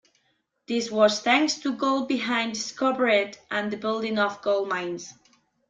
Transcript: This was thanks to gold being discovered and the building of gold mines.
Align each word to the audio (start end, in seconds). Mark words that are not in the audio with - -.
This 0.67 0.89
was 0.89 1.19
thanks 1.19 1.59
to 1.59 1.73
gold 1.73 2.07
being 2.07 2.25
discovered 2.49 3.37
and 3.51 3.69
the 3.69 3.77
building 3.77 4.17
of 4.17 4.41
gold 4.41 4.67
mines. 4.67 5.13